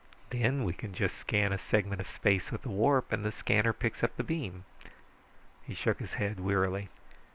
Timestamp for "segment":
1.59-2.01